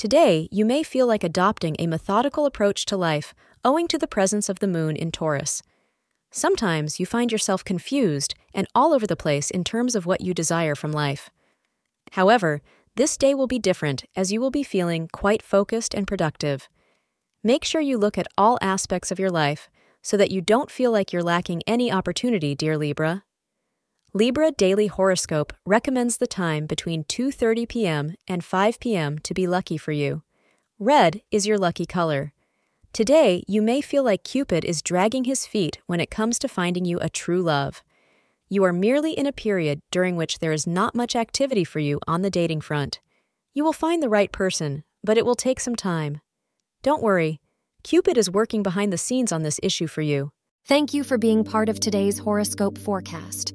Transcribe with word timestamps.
Today, 0.00 0.48
you 0.50 0.64
may 0.64 0.82
feel 0.82 1.06
like 1.06 1.22
adopting 1.22 1.76
a 1.78 1.86
methodical 1.86 2.46
approach 2.46 2.86
to 2.86 2.96
life 2.96 3.34
owing 3.62 3.86
to 3.88 3.98
the 3.98 4.06
presence 4.06 4.48
of 4.48 4.60
the 4.60 4.66
moon 4.66 4.96
in 4.96 5.12
Taurus. 5.12 5.62
Sometimes 6.30 6.98
you 6.98 7.04
find 7.04 7.30
yourself 7.30 7.62
confused 7.62 8.34
and 8.54 8.66
all 8.74 8.94
over 8.94 9.06
the 9.06 9.14
place 9.14 9.50
in 9.50 9.62
terms 9.62 9.94
of 9.94 10.06
what 10.06 10.22
you 10.22 10.32
desire 10.32 10.74
from 10.74 10.90
life. 10.90 11.28
However, 12.12 12.62
this 12.96 13.18
day 13.18 13.34
will 13.34 13.46
be 13.46 13.58
different 13.58 14.04
as 14.16 14.32
you 14.32 14.40
will 14.40 14.50
be 14.50 14.62
feeling 14.62 15.06
quite 15.06 15.42
focused 15.42 15.92
and 15.92 16.06
productive. 16.06 16.70
Make 17.44 17.62
sure 17.62 17.82
you 17.82 17.98
look 17.98 18.16
at 18.16 18.32
all 18.38 18.56
aspects 18.62 19.10
of 19.10 19.18
your 19.18 19.30
life 19.30 19.68
so 20.00 20.16
that 20.16 20.30
you 20.30 20.40
don't 20.40 20.70
feel 20.70 20.90
like 20.90 21.12
you're 21.12 21.22
lacking 21.22 21.60
any 21.66 21.92
opportunity, 21.92 22.54
dear 22.54 22.78
Libra. 22.78 23.24
Libra 24.12 24.50
Daily 24.50 24.88
Horoscope 24.88 25.52
recommends 25.64 26.16
the 26.16 26.26
time 26.26 26.66
between 26.66 27.04
2:30 27.04 27.68
p.m. 27.68 28.14
and 28.26 28.44
5 28.44 28.80
p.m. 28.80 29.20
to 29.20 29.32
be 29.32 29.46
lucky 29.46 29.76
for 29.76 29.92
you. 29.92 30.22
Red 30.80 31.22
is 31.30 31.46
your 31.46 31.56
lucky 31.56 31.86
color. 31.86 32.32
Today, 32.92 33.44
you 33.46 33.62
may 33.62 33.80
feel 33.80 34.02
like 34.02 34.24
Cupid 34.24 34.64
is 34.64 34.82
dragging 34.82 35.26
his 35.26 35.46
feet 35.46 35.78
when 35.86 36.00
it 36.00 36.10
comes 36.10 36.40
to 36.40 36.48
finding 36.48 36.84
you 36.84 36.98
a 36.98 37.08
true 37.08 37.40
love. 37.40 37.84
You 38.48 38.64
are 38.64 38.72
merely 38.72 39.12
in 39.12 39.26
a 39.26 39.32
period 39.32 39.80
during 39.92 40.16
which 40.16 40.40
there 40.40 40.52
is 40.52 40.66
not 40.66 40.96
much 40.96 41.14
activity 41.14 41.62
for 41.62 41.78
you 41.78 42.00
on 42.08 42.22
the 42.22 42.30
dating 42.30 42.62
front. 42.62 42.98
You 43.54 43.62
will 43.62 43.72
find 43.72 44.02
the 44.02 44.08
right 44.08 44.32
person, 44.32 44.82
but 45.04 45.18
it 45.18 45.24
will 45.24 45.36
take 45.36 45.60
some 45.60 45.76
time. 45.76 46.20
Don't 46.82 47.00
worry, 47.00 47.38
Cupid 47.84 48.18
is 48.18 48.28
working 48.28 48.64
behind 48.64 48.92
the 48.92 48.98
scenes 48.98 49.30
on 49.30 49.44
this 49.44 49.60
issue 49.62 49.86
for 49.86 50.02
you. 50.02 50.32
Thank 50.64 50.92
you 50.92 51.04
for 51.04 51.16
being 51.16 51.44
part 51.44 51.68
of 51.68 51.78
today's 51.78 52.18
horoscope 52.18 52.76
forecast. 52.76 53.54